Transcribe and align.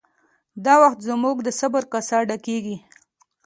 دا 0.65 0.75
وخت 0.83 0.99
زموږ 1.09 1.37
د 1.43 1.49
صبر 1.59 1.83
کاسه 1.91 2.17
ډکیږي 2.29 2.77